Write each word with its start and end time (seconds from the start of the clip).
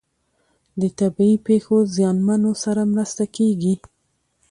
د 0.81 0.83
طبیعي 0.99 1.35
پیښو 1.47 1.75
زیانمنو 1.95 2.51
سره 2.63 2.81
مرسته 2.93 3.23
کیږي. 3.35 3.73